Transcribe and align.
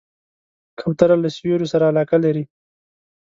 کوتره 0.79 1.15
له 1.23 1.29
سیوریو 1.35 1.71
سره 1.73 1.83
علاقه 1.91 2.17
لري. 2.25 2.43